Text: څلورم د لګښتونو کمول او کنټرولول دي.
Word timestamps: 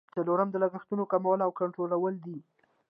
څلورم 0.15 0.49
د 0.51 0.55
لګښتونو 0.63 1.03
کمول 1.11 1.39
او 1.45 1.51
کنټرولول 1.59 2.13
دي. 2.25 2.37